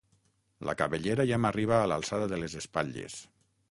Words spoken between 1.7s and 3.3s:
a l'alçada de les espatlles.